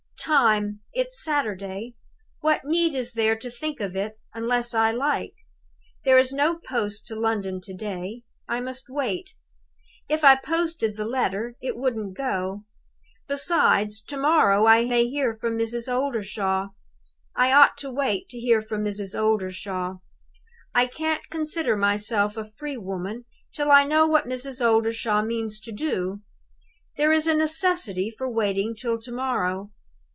Time? 0.23 0.81
It's 0.93 1.21
Saturday! 1.23 1.95
What 2.41 2.63
need 2.63 2.93
is 2.93 3.13
there 3.13 3.35
to 3.37 3.49
think 3.49 3.79
of 3.79 3.95
it, 3.95 4.19
unless 4.35 4.75
I 4.75 4.91
like? 4.91 5.33
There 6.05 6.19
is 6.19 6.31
no 6.31 6.59
post 6.69 7.07
to 7.07 7.15
London 7.15 7.59
to 7.61 7.73
day. 7.73 8.21
I 8.47 8.61
must 8.61 8.85
wait. 8.87 9.33
If 10.07 10.23
I 10.23 10.35
posted 10.35 10.95
the 10.95 11.05
letter, 11.05 11.55
it 11.59 11.75
wouldn't 11.75 12.15
go. 12.15 12.65
Besides, 13.27 13.99
to 14.05 14.15
morrow 14.17 14.67
I 14.67 14.85
may 14.85 15.07
hear 15.09 15.35
from 15.41 15.57
Mrs. 15.57 15.91
Oldershaw. 15.91 16.67
I 17.35 17.51
ought 17.51 17.75
to 17.79 17.89
wait 17.89 18.29
to 18.29 18.39
hear 18.39 18.61
from 18.61 18.83
Mrs. 18.85 19.19
Oldershaw. 19.19 19.95
I 20.75 20.85
can't 20.85 21.27
consider 21.31 21.75
myself 21.75 22.37
a 22.37 22.45
free 22.59 22.77
woman 22.77 23.25
till 23.55 23.71
I 23.71 23.85
know 23.85 24.05
what 24.05 24.29
Mrs. 24.29 24.63
Oldershaw 24.63 25.23
means 25.23 25.59
to 25.61 25.71
do. 25.71 26.21
There 26.95 27.11
is 27.11 27.25
a 27.25 27.33
necessity 27.33 28.13
for 28.15 28.29
waiting 28.29 28.75
till 28.75 28.99
to 28.99 29.11
morrow. 29.11 29.71